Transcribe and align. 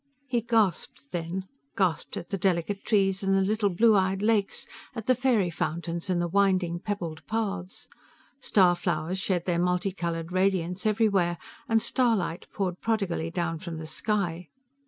He 0.25 0.41
gasped 0.41 1.11
then. 1.11 1.45
Gasped 1.77 2.17
at 2.17 2.29
the 2.29 2.37
delicate 2.39 2.83
trees 2.83 3.21
and 3.21 3.35
the 3.35 3.41
little 3.41 3.69
blue 3.69 3.95
eyed 3.95 4.23
lakes; 4.23 4.65
at 4.95 5.05
the 5.05 5.13
fairy 5.13 5.51
fountains 5.51 6.09
and 6.09 6.19
the 6.19 6.27
winding, 6.27 6.79
pebbled 6.79 7.23
paths. 7.27 7.87
Star 8.39 8.73
flowers 8.75 9.19
shed 9.19 9.45
their 9.45 9.59
multicolored 9.59 10.31
radiance 10.31 10.87
everywhere, 10.87 11.37
and 11.69 11.83
starlight 11.83 12.47
poured 12.51 12.81
prodigally 12.81 13.29
down 13.29 13.59
from 13.59 13.77
the 13.77 13.85
sky. 13.85 14.49